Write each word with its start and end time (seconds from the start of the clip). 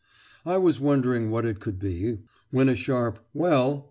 I 0.47 0.57
was 0.57 0.79
wondering 0.79 1.29
what 1.29 1.45
it 1.45 1.59
could 1.59 1.77
be, 1.77 2.23
when 2.49 2.69
a 2.69 2.75
sharp 2.75 3.19
"Well?" 3.35 3.79